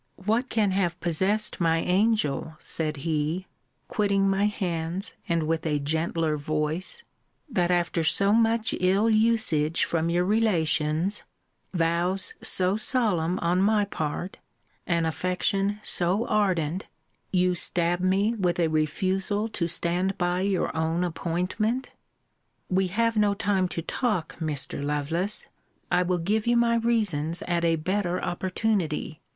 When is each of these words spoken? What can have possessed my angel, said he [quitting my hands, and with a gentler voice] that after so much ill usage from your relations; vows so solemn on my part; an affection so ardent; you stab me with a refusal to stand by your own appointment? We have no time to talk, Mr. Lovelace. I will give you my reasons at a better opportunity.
What 0.25 0.49
can 0.49 0.71
have 0.71 0.99
possessed 0.99 1.59
my 1.61 1.77
angel, 1.77 2.55
said 2.57 2.97
he 3.05 3.45
[quitting 3.87 4.27
my 4.27 4.45
hands, 4.45 5.13
and 5.29 5.43
with 5.43 5.63
a 5.63 5.77
gentler 5.77 6.37
voice] 6.37 7.03
that 7.47 7.69
after 7.69 8.03
so 8.03 8.33
much 8.33 8.73
ill 8.79 9.11
usage 9.11 9.83
from 9.85 10.09
your 10.09 10.25
relations; 10.25 11.21
vows 11.71 12.33
so 12.41 12.77
solemn 12.77 13.37
on 13.43 13.61
my 13.61 13.85
part; 13.85 14.39
an 14.87 15.05
affection 15.05 15.79
so 15.83 16.25
ardent; 16.25 16.87
you 17.31 17.53
stab 17.53 17.99
me 17.99 18.33
with 18.33 18.59
a 18.59 18.69
refusal 18.69 19.47
to 19.49 19.67
stand 19.67 20.17
by 20.17 20.41
your 20.41 20.75
own 20.75 21.03
appointment? 21.03 21.93
We 22.69 22.87
have 22.87 23.17
no 23.17 23.35
time 23.35 23.67
to 23.67 23.83
talk, 23.83 24.35
Mr. 24.39 24.83
Lovelace. 24.83 25.45
I 25.91 26.01
will 26.01 26.17
give 26.17 26.47
you 26.47 26.57
my 26.57 26.77
reasons 26.77 27.43
at 27.43 27.63
a 27.63 27.75
better 27.75 28.19
opportunity. 28.19 29.21